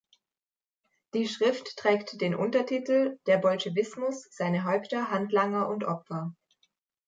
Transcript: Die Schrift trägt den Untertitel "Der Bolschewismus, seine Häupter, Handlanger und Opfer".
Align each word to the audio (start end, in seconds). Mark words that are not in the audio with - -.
Die 1.13 1.27
Schrift 1.27 1.77
trägt 1.77 2.21
den 2.21 2.33
Untertitel 2.33 3.19
"Der 3.27 3.37
Bolschewismus, 3.37 4.25
seine 4.31 4.65
Häupter, 4.65 5.11
Handlanger 5.11 5.67
und 5.69 5.83
Opfer". 5.83 6.33